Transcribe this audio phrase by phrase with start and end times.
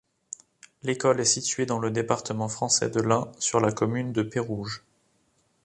[0.81, 4.83] L'école est située dans le département français de l'Ain, sur la commune de Pérouges.